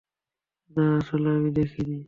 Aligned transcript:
না, 0.71 0.83
আসলে 0.99 1.27
আমি 1.37 1.49
দেখিনি। 1.51 1.97